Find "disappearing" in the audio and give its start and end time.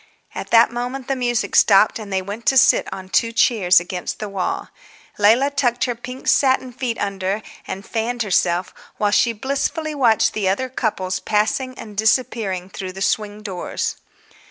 11.95-12.67